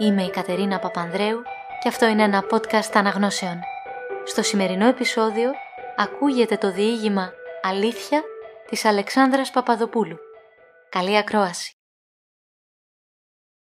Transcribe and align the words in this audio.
Είμαι 0.00 0.22
η 0.22 0.30
Κατερίνα 0.30 0.78
Παπανδρέου 0.78 1.42
και 1.80 1.88
αυτό 1.88 2.06
είναι 2.06 2.22
ένα 2.22 2.46
podcast 2.50 2.90
αναγνώσεων. 2.94 3.60
Στο 4.24 4.42
σημερινό 4.42 4.86
επεισόδιο 4.86 5.52
ακούγεται 5.96 6.56
το 6.56 6.72
διήγημα 6.72 7.32
«Αλήθεια» 7.62 8.22
της 8.66 8.84
Αλεξάνδρας 8.84 9.50
Παπαδοπούλου. 9.50 10.16
Καλή 10.88 11.16
ακρόαση. 11.16 11.70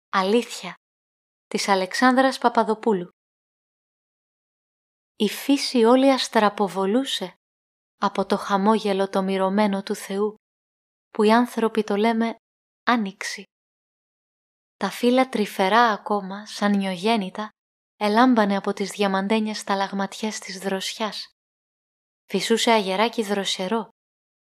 «Αλήθεια» 0.09 0.73
της 1.47 1.67
Αλεξάνδρας 1.67 2.37
Παπαδοπούλου. 2.37 3.09
Η 5.15 5.27
φύση 5.27 5.83
όλη 5.83 6.11
αστραποβολούσε 6.11 7.33
από 8.01 8.25
το 8.25 8.37
χαμόγελο 8.37 9.09
το 9.09 9.21
μυρωμένο 9.21 9.83
του 9.83 9.95
Θεού 9.95 10.35
που 11.09 11.23
οι 11.23 11.31
άνθρωποι 11.31 11.83
το 11.83 11.95
λέμε 11.95 12.35
άνοιξη. 12.83 13.43
Τα 14.77 14.89
φύλλα 14.89 15.29
τρυφερά 15.29 15.81
ακόμα, 15.91 16.45
σαν 16.45 16.77
νιογέννητα, 16.77 17.49
ελάμπανε 17.97 18.55
από 18.55 18.73
τις 18.73 18.89
διαμαντένιες 18.89 19.57
σταλαγματιές 19.57 20.39
της 20.39 20.59
δροσιάς. 20.59 21.35
Φυσούσε 22.25 22.71
αγεράκι 22.71 23.23
δροσερό 23.23 23.89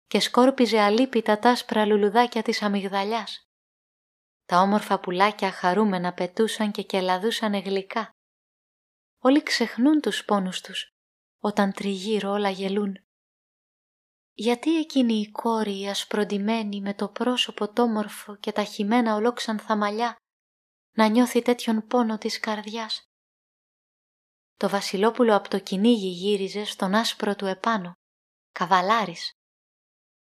και 0.07 0.19
σκόρπιζε 0.19 0.79
αλίπητα 0.79 1.39
τα 1.39 1.49
άσπρα 1.49 1.85
λουλουδάκια 1.85 2.41
της 2.41 2.61
αμυγδαλιάς. 2.61 3.45
Τα 4.45 4.61
όμορφα 4.61 4.99
πουλάκια 4.99 5.51
χαρούμενα 5.51 6.13
πετούσαν 6.13 6.71
και 6.71 6.81
κελαδούσαν 6.81 7.53
γλυκά. 7.53 8.09
Όλοι 9.19 9.43
ξεχνούν 9.43 10.01
τους 10.01 10.25
πόνους 10.25 10.61
τους 10.61 10.91
όταν 11.39 11.73
τριγύρω 11.73 12.31
όλα 12.31 12.49
γελούν. 12.49 13.05
Γιατί 14.41 14.77
εκείνη 14.77 15.13
η 15.13 15.31
κόρη 15.31 15.79
η 15.79 15.89
ασπροντημένη 15.89 16.81
με 16.81 16.93
το 16.93 17.07
πρόσωπο 17.09 17.73
τόμορφο 17.73 18.35
και 18.35 18.51
τα 18.51 18.63
χυμένα 18.63 19.15
ολόξανθα 19.15 19.75
μαλλιά 19.75 20.15
να 20.91 21.07
νιώθει 21.07 21.41
τέτοιον 21.41 21.87
πόνο 21.87 22.17
της 22.17 22.39
καρδιάς; 22.39 23.03
Το 24.57 24.69
βασιλόπουλο 24.69 25.35
από 25.35 25.49
το 25.49 25.59
κυνήγι 25.59 26.07
γύριζε 26.07 26.63
στον 26.63 26.93
άσπρο 26.95 27.35
του 27.35 27.45
επάνω, 27.45 27.93
καβαλάρης. 28.51 29.31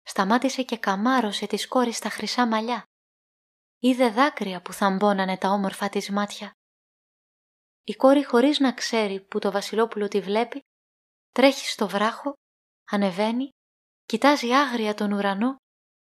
Σταμάτησε 0.03 0.62
και 0.62 0.78
καμάρωσε 0.78 1.47
της 1.47 1.69
κόρης 1.69 1.98
τα 1.98 2.08
χρυσά 2.08 2.47
μαλλιά. 2.47 2.83
Είδε 3.78 4.11
δάκρυα 4.11 4.62
που 4.62 4.73
θαμπώνανε 4.73 5.39
τα 5.39 5.48
όμορφα 5.48 5.89
της 5.89 6.11
μάτια. 6.11 6.51
Η 7.83 7.95
κόρη 7.95 8.25
χωρίς 8.25 8.58
να 8.58 8.73
ξέρει 8.73 9.20
που 9.20 9.39
το 9.39 9.51
βασιλόπουλο 9.51 10.08
τη 10.08 10.20
βλέπει, 10.20 10.61
τρέχει 11.30 11.67
στο 11.67 11.89
βράχο, 11.89 12.33
ανεβαίνει 12.91 13.51
κοιτάζει 14.07 14.53
άγρια 14.53 14.95
τον 14.95 15.12
ουρανό 15.12 15.57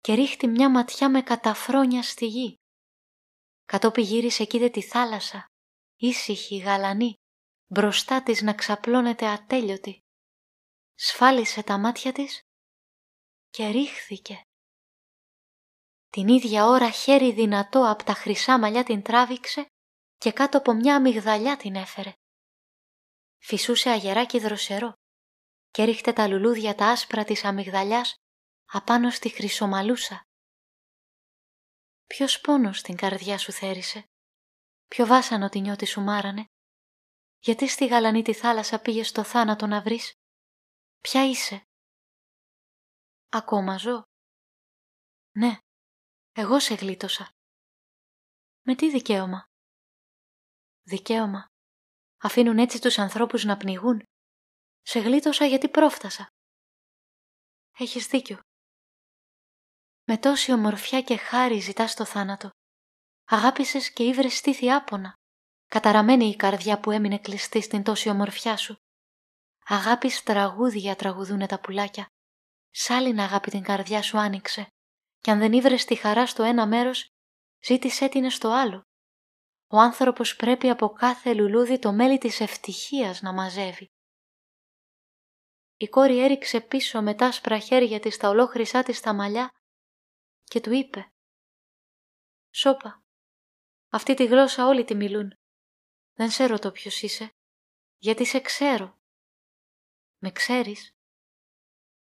και 0.01 0.15
ρίχτει 0.15 0.47
μια 0.47 0.71
ματιά 0.71 1.11
με 1.11 1.23
καταφρόνια 1.23 2.03
στη 2.03 2.27
γη. 2.27 2.55
Κατόπι 3.65 4.03
γύρισε 4.03 4.45
κοίτε 4.45 4.69
τη 4.69 4.83
θάλασσα, 4.83 5.45
ήσυχη, 5.97 6.57
γαλανή, 6.57 7.15
μπροστά 7.67 8.23
της 8.23 8.43
να 8.43 8.55
ξαπλώνεται 8.55 9.27
ατέλειωτη. 9.27 9.99
Σφάλισε 10.95 11.63
τα 11.63 11.79
μάτια 11.79 12.13
της 12.13 12.41
και 13.51 13.69
ρίχθηκε. 13.69 14.43
Την 16.11 16.29
ίδια 16.29 16.67
ώρα 16.67 16.91
χέρι 16.91 17.33
δυνατό 17.33 17.91
από 17.91 18.05
τα 18.05 18.13
χρυσά 18.13 18.59
μαλλιά 18.59 18.85
την 18.85 19.03
τράβηξε 19.03 19.67
και 20.17 20.33
κάτω 20.33 20.59
από 20.59 20.73
μια 20.73 20.97
αμυγδαλιά 20.97 21.57
την 21.57 21.75
έφερε. 21.75 22.13
Φυσούσε 23.39 23.91
αγεράκι 23.91 24.39
δροσερό 24.39 24.93
και 25.71 25.85
ρίχτε 25.85 26.13
τα 26.13 26.29
λουλούδια 26.29 26.75
τα 26.75 26.87
άσπρα 26.87 27.25
της 27.25 27.45
αμυγδαλιάς 27.45 28.15
απάνω 28.65 29.11
στη 29.11 29.29
χρυσομαλούσα. 29.29 30.23
Ποιος 32.07 32.41
πόνος 32.41 32.83
την 32.83 32.97
καρδιά 32.97 33.39
σου 33.39 33.53
θέρισε, 33.53 34.05
ποιο 34.89 35.07
βάσανο 35.07 35.49
τη 35.49 35.61
νιώτη 35.61 35.87
σου 35.87 36.01
μάρανε, 36.01 36.45
γιατί 37.39 37.69
στη 37.69 37.87
γαλανή 37.87 38.23
τη 38.23 38.35
θάλασσα 38.35 38.81
πήγε 38.81 39.03
στο 39.03 39.25
θάνατο 39.25 39.67
να 39.67 39.83
βρεις, 39.83 40.13
ποια 41.01 41.29
είσαι; 41.29 41.63
Ακόμα 43.29 43.77
ζω. 43.77 44.03
Ναι, 45.37 45.59
εγώ 46.33 46.61
σε 46.61 46.75
γλίτωσα. 46.75 47.33
Με 48.63 48.75
τι 48.75 48.91
δικαίωμα; 48.91 49.47
Δικαίωμα. 50.83 51.47
Αφήνουν 52.23 52.59
έτσι 52.59 52.81
τους 52.81 52.99
ανθρώπους 52.99 53.45
να 53.45 53.57
πνιγούν 53.57 54.03
σε 54.89 54.99
γλίτωσα 54.99 55.45
γιατί 55.45 55.69
πρόφτασα. 55.69 56.27
Έχεις 57.79 58.07
δίκιο. 58.07 58.41
Με 60.05 60.19
τόση 60.19 60.53
ομορφιά 60.53 61.03
και 61.03 61.17
χάρη 61.17 61.59
ζητάς 61.59 61.95
το 61.95 62.05
θάνατο. 62.05 62.51
Αγάπησες 63.25 63.91
και 63.93 64.03
ήβρες 64.03 64.37
στήθη 64.37 64.71
άπονα. 64.71 65.13
Καταραμένη 65.67 66.25
η 66.25 66.37
καρδιά 66.37 66.81
που 66.81 66.91
έμεινε 66.91 67.19
κλειστή 67.19 67.61
στην 67.61 67.83
τόση 67.83 68.09
ομορφιά 68.09 68.57
σου. 68.57 68.77
Αγάπης 69.65 70.23
τραγούδια 70.23 70.97
τραγουδούνε 70.97 71.47
τα 71.47 71.61
πουλάκια. 71.61 72.07
Σ' 72.71 72.91
άλλη 72.91 73.21
αγάπη 73.21 73.51
την 73.51 73.63
καρδιά 73.63 74.03
σου 74.03 74.19
άνοιξε. 74.19 74.67
Και 75.19 75.31
αν 75.31 75.39
δεν 75.39 75.53
ήβρες 75.53 75.85
τη 75.85 75.95
χαρά 75.95 76.27
στο 76.27 76.43
ένα 76.43 76.67
μέρος, 76.67 77.09
ζήτησέ 77.65 78.09
την 78.09 78.31
στο 78.31 78.49
άλλο. 78.49 78.83
Ο 79.67 79.79
άνθρωπος 79.79 80.37
πρέπει 80.37 80.69
από 80.69 80.89
κάθε 80.89 81.35
λουλούδι 81.35 81.79
το 81.79 81.93
μέλι 81.93 82.19
της 82.19 82.41
ευτυχίας 82.41 83.23
να 83.23 83.33
μαζεύει. 83.33 83.89
Η 85.81 85.89
κόρη 85.89 86.19
έριξε 86.19 86.61
πίσω 86.61 87.03
με 87.03 87.15
τα 87.15 87.27
άσπρα 87.27 87.59
χέρια 87.59 88.01
της 88.01 88.17
τα 88.17 88.29
ολόχρυσά 88.29 88.83
της 88.83 89.01
τα 89.01 89.15
μαλλιά 89.15 89.51
και 90.45 90.61
του 90.61 90.73
είπε 90.73 91.13
«Σώπα, 92.51 93.03
αυτή 93.89 94.15
τη 94.15 94.27
γλώσσα 94.27 94.67
όλοι 94.67 94.85
τη 94.85 94.95
μιλούν. 94.95 95.33
Δεν 96.13 96.31
σε 96.31 96.47
ρωτώ 96.47 96.73
ποιος 96.73 97.03
είσαι, 97.03 97.31
γιατί 97.97 98.27
σε 98.27 98.41
ξέρω. 98.41 98.99
Με 100.19 100.31
ξέρεις; 100.31 100.93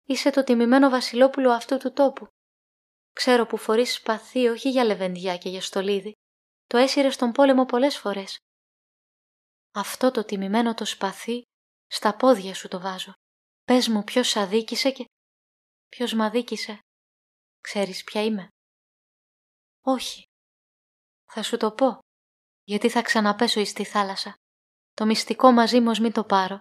Είσαι 0.08 0.30
το 0.30 0.44
τιμημένο 0.44 0.88
βασιλόπουλο 0.88 1.52
αυτού 1.52 1.76
του 1.76 1.92
τόπου. 1.92 2.26
Ξέρω 3.12 3.46
που 3.46 3.56
φορείς 3.56 3.94
σπαθί 3.94 4.46
όχι 4.46 4.70
για 4.70 4.84
λεβενδιά 4.84 5.38
και 5.38 5.48
για 5.48 5.60
στολίδι. 5.60 6.12
Το 6.66 6.76
έσυρες 6.76 7.14
στον 7.14 7.32
πόλεμο 7.32 7.64
πολλές 7.64 7.98
φορές. 7.98 8.38
Αυτό 9.74 10.10
το 10.10 10.24
τιμημένο 10.24 10.74
το 10.74 10.84
σπαθί 10.84 11.42
στα 11.86 12.16
πόδια 12.16 12.54
σου 12.54 12.68
το 12.68 12.80
βάζω. 12.80 13.12
Πες 13.66 13.88
μου 13.88 14.04
ποιος 14.04 14.36
αδίκησε 14.36 14.90
και... 14.90 15.04
Ποιος 15.88 16.12
μ' 16.12 16.20
αδίκησε. 16.20 16.78
Ξέρεις 17.60 18.04
ποια 18.04 18.24
είμαι; 18.24 18.48
Όχι. 19.80 20.24
Θα 21.24 21.42
σου 21.42 21.56
το 21.56 21.72
πω. 21.72 21.98
Γιατί 22.64 22.90
θα 22.90 23.02
ξαναπέσω 23.02 23.60
εις 23.60 23.72
τη 23.72 23.84
θάλασσα. 23.84 24.34
Το 24.92 25.06
μυστικό 25.06 25.52
μαζί 25.52 25.80
μου 25.80 25.90
μην 26.00 26.12
το 26.12 26.24
πάρω. 26.24 26.58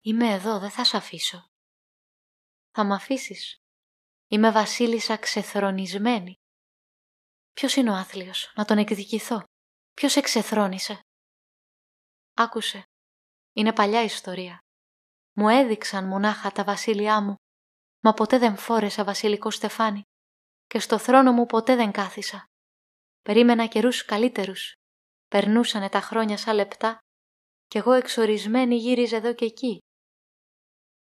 Είμαι 0.00 0.32
εδώ, 0.32 0.58
δεν 0.58 0.70
θα 0.70 0.84
σ' 0.84 0.94
αφήσω. 0.94 1.46
Θα 2.70 2.84
μ' 2.84 2.92
αφήσεις. 2.92 3.56
Είμαι 4.26 4.50
βασίλισσα 4.50 5.16
ξεθρονισμένη. 5.16 6.34
Ποιος 7.52 7.74
είναι 7.74 7.90
ο 7.90 7.94
άθλιος, 7.94 8.52
να 8.56 8.64
τον 8.64 8.78
εκδικηθώ. 8.78 9.42
Ποιος 9.94 10.16
εξεθρόνησε. 10.16 11.00
Άκουσε. 12.34 12.84
Είναι 13.52 13.72
παλιά 13.72 14.02
ιστορία. 14.02 14.58
Μου 15.36 15.48
έδειξαν 15.48 16.04
μονάχα 16.06 16.50
τα 16.50 16.64
βασίλειά 16.64 17.20
μου, 17.20 17.34
μα 18.00 18.12
ποτέ 18.12 18.38
δεν 18.38 18.56
φόρεσα 18.56 19.04
βασιλικό 19.04 19.50
στεφάνι 19.50 20.02
και 20.66 20.78
στο 20.78 20.98
θρόνο 20.98 21.32
μου 21.32 21.46
ποτέ 21.46 21.76
δεν 21.76 21.92
κάθισα. 21.92 22.44
Περίμενα 23.22 23.66
καιρούς 23.66 24.04
καλύτερους. 24.04 24.74
Περνούσανε 25.28 25.88
τα 25.88 26.00
χρόνια 26.00 26.36
σαν 26.36 26.54
λεπτά 26.54 26.98
κι 27.66 27.78
εγώ 27.78 27.92
εξορισμένη 27.92 28.76
γύριζε 28.76 29.16
εδώ 29.16 29.34
και 29.34 29.44
εκεί. 29.44 29.78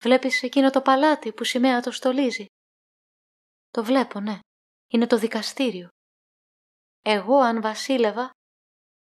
Βλέπεις 0.03 0.43
εκείνο 0.43 0.71
το 0.71 0.83
παλάτι 0.83 1.33
που 1.33 1.45
σημαία 1.45 1.81
το 1.81 1.91
στολίζει; 1.91 2.47
Το 3.69 3.85
βλέπω, 3.85 4.21
ναι. 4.21 4.39
Είναι 4.87 5.07
το 5.07 5.19
δικαστήριο. 5.19 5.89
Εγώ 7.03 7.39
αν 7.39 7.61
βασίλευα, 7.61 8.31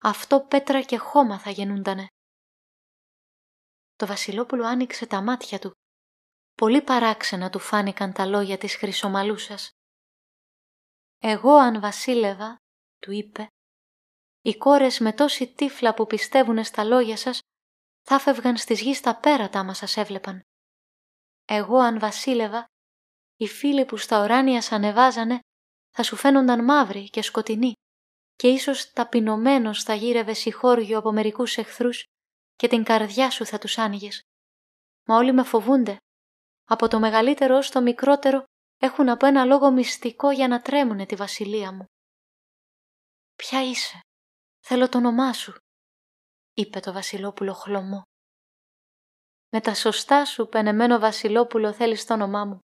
αυτό 0.02 0.40
πέτρα 0.40 0.82
και 0.82 0.96
χώμα 0.96 1.38
θα 1.38 1.50
γεννούντανε. 1.50 2.06
Το 3.98 4.06
Βασιλόπουλο 4.06 4.66
άνοιξε 4.66 5.06
τα 5.06 5.22
μάτια 5.22 5.58
του. 5.58 5.72
Πολύ 6.54 6.82
παράξενα 6.82 7.50
του 7.50 7.58
φάνηκαν 7.58 8.12
τα 8.12 8.26
λόγια 8.26 8.58
της 8.58 8.76
χρυσομαλούσας. 8.76 9.70
«Εγώ 11.18 11.54
αν 11.54 11.80
βασίλευα», 11.80 12.56
του 12.98 13.12
είπε, 13.12 13.46
«οι 14.40 14.56
κόρες 14.56 14.98
με 14.98 15.12
τόση 15.12 15.54
τύφλα 15.54 15.94
που 15.94 16.06
πιστεύουνε 16.06 16.62
στα 16.62 16.84
λόγια 16.84 17.16
σας 17.16 17.40
θα 18.02 18.18
φεύγαν 18.18 18.56
στις 18.56 18.80
γης 18.80 19.00
τα 19.00 19.16
πέρατα 19.20 19.58
άμα 19.58 19.74
σας 19.74 19.96
έβλεπαν. 19.96 20.42
Εγώ 21.44 21.78
αν 21.78 21.98
βασίλευα, 21.98 22.64
οι 23.36 23.46
φίλοι 23.46 23.84
που 23.84 23.96
στα 23.96 24.22
ουράνια 24.22 24.62
σ' 24.62 24.72
ανεβάζανε 24.72 25.40
θα 25.90 26.02
σου 26.02 26.16
φαίνονταν 26.16 26.64
μαύροι 26.64 27.10
και 27.10 27.22
σκοτεινοί 27.22 27.72
και 28.34 28.48
ίσως 28.48 28.92
ταπεινωμένος 28.92 29.82
θα 29.82 29.94
γύρευε 29.94 30.32
συγχώργιο 30.32 30.98
από 30.98 31.12
μερικούς 31.12 31.56
εχθρούς 31.56 32.04
και 32.58 32.68
την 32.68 32.84
καρδιά 32.84 33.30
σου 33.30 33.46
θα 33.46 33.58
τους 33.58 33.78
άνοιγες. 33.78 34.22
Μα 35.06 35.16
όλοι 35.16 35.32
με 35.32 35.42
φοβούνται. 35.42 35.96
Από 36.64 36.88
το 36.88 36.98
μεγαλύτερο 36.98 37.56
ως 37.56 37.70
το 37.70 37.80
μικρότερο 37.80 38.44
έχουν 38.76 39.08
από 39.08 39.26
ένα 39.26 39.44
λόγο 39.44 39.70
μυστικό 39.70 40.30
για 40.30 40.48
να 40.48 40.60
τρέμουνε 40.60 41.06
τη 41.06 41.14
βασιλεία 41.14 41.72
μου. 41.72 41.84
Ποια 43.36 43.62
είσαι, 43.62 44.00
Θέλω 44.60 44.88
το 44.88 44.98
όνομά 44.98 45.32
σου, 45.32 45.54
είπε 46.54 46.80
το 46.80 46.92
Βασιλόπουλο 46.92 47.52
χλωμό. 47.52 48.02
Με 49.48 49.60
τα 49.60 49.74
σωστά 49.74 50.24
σου, 50.24 50.48
πενεμένο 50.48 50.98
Βασιλόπουλο, 50.98 51.72
θέλεις 51.72 52.04
το 52.04 52.14
όνομά 52.14 52.44
μου 52.44 52.58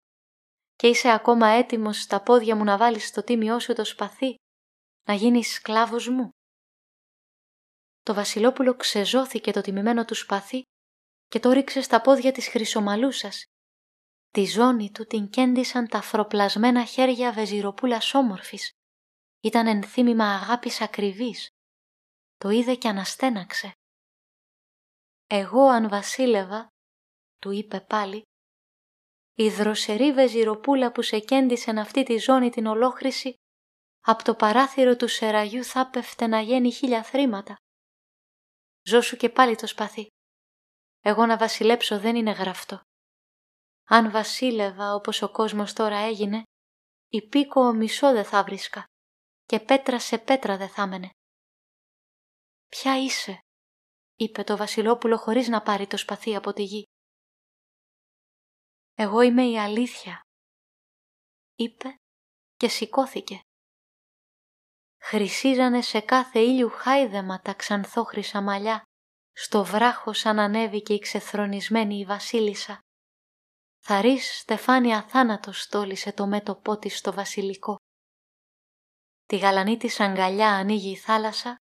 και 0.80 0.86
είσαι 0.88 1.10
ακόμα 1.10 1.46
έτοιμος 1.46 2.00
στα 2.00 2.22
πόδια 2.22 2.56
μου 2.56 2.64
να 2.64 2.76
βάλεις 2.76 3.06
στο 3.06 3.24
τίμιό 3.24 3.58
σου 3.58 3.72
το 3.72 3.84
σπαθί, 3.84 4.34
να 5.06 5.14
γίνεις 5.14 5.52
σκλάβος 5.52 6.08
μου. 6.08 6.30
Το 8.02 8.14
Βασιλόπουλο 8.14 8.74
ξεζώθηκε 8.74 9.52
το 9.52 9.60
τιμημένο 9.60 10.04
του 10.04 10.14
σπαθί 10.14 10.62
και 11.26 11.40
το 11.40 11.50
ρίξε 11.50 11.80
στα 11.80 12.00
πόδια 12.00 12.32
της 12.32 12.48
χρυσομαλούσας. 12.48 13.44
Τη 14.30 14.44
ζώνη 14.44 14.90
του 14.90 15.06
την 15.06 15.28
κέντησαν 15.30 15.88
τα 15.88 16.00
φροπλασμένα 16.00 16.84
χέρια 16.84 17.32
βεζιροπούλας 17.32 18.14
όμορφης. 18.14 18.70
Ήταν 19.40 19.66
ενθύμημα 19.66 20.24
αγάπης 20.24 20.80
ακριβής. 20.80 21.48
Το 22.36 22.48
είδε 22.48 22.74
και 22.74 22.88
αναστέναξε. 22.88 23.72
«Εγώ 25.26 25.66
αν 25.66 25.88
βασίλευα», 25.88 26.68
του 27.38 27.50
είπε 27.50 27.80
πάλι, 27.80 28.22
«η 29.34 29.50
δροσερή 29.50 30.12
βεζιροπούλα 30.12 30.92
που 30.92 31.02
σε 31.02 31.18
κέντησεν 31.18 31.78
αυτή 31.78 32.02
τη 32.02 32.18
ζώνη 32.18 32.50
την 32.50 32.66
ολόχρηση, 32.66 33.34
από 34.00 34.24
το 34.24 34.34
παράθυρο 34.34 34.96
του 34.96 35.08
σεραγιού 35.08 35.64
θα 35.64 35.90
πέφτε 35.90 36.26
να 36.26 36.40
γίνει 36.40 36.72
χίλια 36.72 37.02
θρήματα. 37.02 37.56
Ζώσου 38.90 39.16
και 39.16 39.28
πάλι 39.28 39.56
το 39.56 39.66
σπαθί. 39.66 40.06
Εγώ 41.00 41.26
να 41.26 41.36
βασιλέψω 41.36 41.98
δεν 41.98 42.16
είναι 42.16 42.30
γραφτό. 42.30 42.80
Αν 43.88 44.10
βασίλευα 44.10 44.94
όπως 44.94 45.22
ο 45.22 45.30
κόσμος 45.30 45.72
τώρα 45.72 45.96
έγινε, 45.96 46.42
η 47.08 47.28
πίκο 47.28 47.72
μισό 47.72 48.12
δεν 48.12 48.24
θα 48.24 48.44
βρίσκα 48.44 48.84
και 49.46 49.60
πέτρα 49.60 50.00
σε 50.00 50.18
πέτρα 50.18 50.56
δεν 50.56 50.68
θα 50.68 50.86
μένε. 50.86 51.10
«Ποια 52.68 53.02
είσαι» 53.02 53.38
είπε 54.16 54.44
το 54.44 54.56
Βασιλόπουλο 54.56 55.16
χωρίς 55.16 55.48
να 55.48 55.62
πάρει 55.62 55.86
το 55.86 55.96
σπαθί 55.96 56.36
από 56.36 56.52
τη 56.52 56.62
γη. 56.62 56.82
«Εγώ 58.94 59.20
είμαι 59.20 59.44
η 59.44 59.58
αλήθεια», 59.58 60.20
είπε 61.54 61.94
και 62.56 62.68
σηκώθηκε. 62.68 63.40
Χρυσίζανε 65.10 65.82
σε 65.82 66.00
κάθε 66.00 66.38
ήλιου 66.38 66.70
χάιδεμα 66.70 67.40
τα 67.40 67.54
ξανθόχρυσα 67.54 68.40
μαλλιά, 68.40 68.82
στο 69.32 69.64
βράχος 69.64 70.18
σαν 70.18 70.38
ανέβηκε 70.38 70.94
η 70.94 70.98
ξεθρονισμένη 70.98 71.98
η 71.98 72.04
βασίλισσα. 72.04 72.78
Θαρής 73.78 74.38
στεφάνια 74.38 75.02
θάνατος 75.02 75.62
στόλισε 75.62 76.12
το 76.12 76.26
μέτωπό 76.26 76.78
της 76.78 76.98
στο 76.98 77.12
βασιλικό. 77.12 77.76
Τη 79.26 79.36
γαλανή 79.36 79.76
της 79.76 80.00
αγκαλιά 80.00 80.48
ανοίγει 80.48 80.90
η 80.90 80.96
θάλασσα 80.96 81.56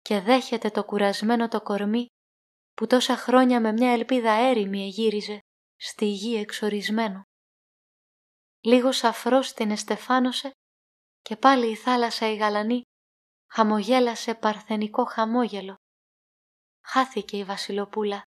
και 0.00 0.20
δέχεται 0.20 0.70
το 0.70 0.84
κουρασμένο 0.84 1.48
το 1.48 1.62
κορμί 1.62 2.06
που 2.74 2.86
τόσα 2.86 3.16
χρόνια 3.16 3.60
με 3.60 3.72
μια 3.72 3.92
ελπίδα 3.92 4.30
έρημη 4.30 4.82
εγύριζε 4.82 5.38
στη 5.76 6.06
γη 6.06 6.36
εξορισμένο. 6.36 7.22
Λίγος 8.60 9.04
αφρός 9.04 9.52
την 9.52 9.70
εστεφάνωσε 9.70 10.50
και 11.24 11.36
πάλι 11.36 11.70
η 11.70 11.76
θάλασσα 11.76 12.30
η 12.30 12.36
γαλανή 12.36 12.82
χαμογέλασε 13.50 14.34
παρθενικό 14.34 15.04
χαμόγελο. 15.04 15.74
Χάθηκε 16.86 17.36
η 17.36 17.44
βασιλοπούλα 17.44 18.22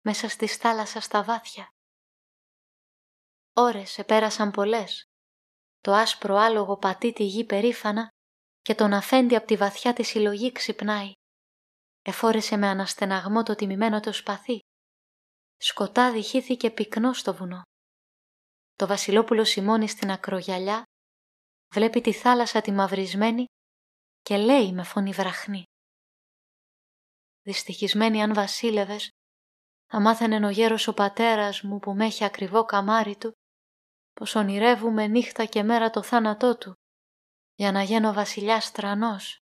μέσα 0.00 0.28
στη 0.28 0.46
θάλασσα 0.46 1.00
στα 1.00 1.22
βάθια. 1.22 1.68
Ώρες 3.52 3.98
επέρασαν 3.98 4.50
πολλές. 4.50 5.04
Το 5.80 5.92
άσπρο 5.92 6.36
άλογο 6.36 6.76
πατεί 6.76 7.12
τη 7.12 7.24
γη 7.24 7.44
περήφανα 7.44 8.08
και 8.60 8.74
τον 8.74 8.92
αφέντη 8.92 9.36
από 9.36 9.46
τη 9.46 9.56
βαθιά 9.56 9.92
τη 9.92 10.02
συλλογή 10.02 10.52
ξυπνάει. 10.52 11.12
Εφόρεσε 12.02 12.56
με 12.56 12.66
αναστεναγμό 12.66 13.42
το 13.42 13.54
τιμημένο 13.54 14.00
το 14.00 14.12
σπαθί. 14.12 14.58
Σκοτάδι 15.56 16.22
χύθηκε 16.22 16.70
πυκνό 16.70 17.12
στο 17.12 17.34
βουνό. 17.34 17.62
Το 18.76 18.86
βασιλόπουλο 18.86 19.44
σημώνει 19.44 19.88
στην 19.88 20.10
ακρογιαλιά, 20.10 20.82
βλέπει 21.74 22.00
τη 22.00 22.12
θάλασσα 22.12 22.60
τη 22.60 22.72
μαυρισμένη 22.72 23.44
και 24.20 24.36
λέει 24.36 24.72
με 24.72 24.82
φωνή 24.82 25.10
βραχνή. 25.10 25.64
Δυστυχισμένη 27.42 28.22
αν 28.22 28.34
βασίλευες, 28.34 29.08
θα 29.90 30.00
μάθαινε 30.00 30.46
ο 30.46 30.50
γέρος 30.50 30.88
ο 30.88 30.94
πατέρας 30.94 31.62
μου 31.62 31.78
που 31.78 31.94
με 31.94 32.04
έχει 32.04 32.24
ακριβό 32.24 32.64
καμάρι 32.64 33.16
του, 33.16 33.32
πως 34.12 34.34
ονειρεύουμε 34.34 35.06
νύχτα 35.06 35.44
και 35.44 35.62
μέρα 35.62 35.90
το 35.90 36.02
θάνατό 36.02 36.58
του 36.58 36.74
για 37.54 37.72
να 37.72 37.82
γίνω 37.82 38.12
βασιλιάς 38.12 38.72
τρανός. 38.72 39.38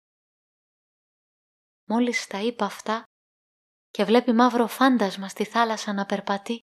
Μόλις 1.90 2.28
τα 2.28 2.42
είπα 2.42 2.66
αυτά 2.66 3.04
και 3.90 4.04
βλέπει 4.04 4.32
μαύρο 4.32 4.68
φάντασμα 4.68 5.28
στη 5.28 5.46
θάλασσα 5.46 5.94
να 5.94 6.06
περπατεί 6.06 6.60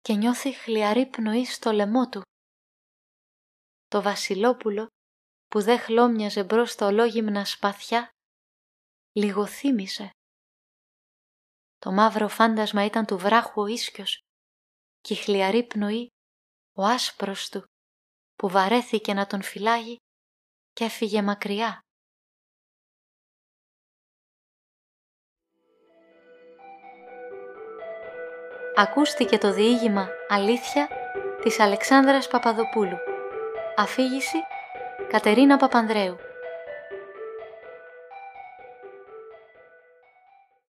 και 0.00 0.14
νιώθει 0.14 0.52
χλιαρή 0.52 1.06
πνοή 1.06 1.44
στο 1.44 1.72
λαιμό 1.72 2.08
του. 2.08 2.20
Το 3.88 4.02
βασιλόπουλο 4.02 4.86
που 5.48 5.62
δεν 5.62 5.78
χλώμιαζε 5.78 6.44
μπρος 6.44 6.70
στα 6.70 6.86
ολόγυμνα 6.86 7.44
σπαθιά 7.44 8.08
λιγοθύμησε. 9.12 10.10
Το 11.78 11.92
μαύρο 11.92 12.28
φάντασμα 12.28 12.84
ήταν 12.84 13.06
του 13.06 13.18
βράχου 13.18 13.62
ο 13.62 13.66
ίσκιος 13.66 14.18
και 15.00 15.12
η 15.12 15.16
χλιαρή 15.16 15.66
πνοή 15.66 16.08
ο 16.72 16.82
άσπρος 16.82 17.48
του 17.48 17.64
που 18.34 18.48
βαρέθηκε 18.48 19.12
να 19.12 19.26
τον 19.26 19.42
φυλάγει 19.42 19.96
και 20.72 20.84
έφυγε 20.84 21.22
μακριά. 21.22 21.80
Ακούστηκε 28.76 29.38
το 29.38 29.52
διήγημα 29.52 30.08
«Αλήθεια» 30.28 30.88
της 31.42 31.60
Αλεξάνδρας 31.60 32.28
Παπαδοπούλου. 32.28 33.15
Αφήγηση 33.78 34.36
Κατερίνα 35.10 35.56
Παπανδρέου. 35.56 36.16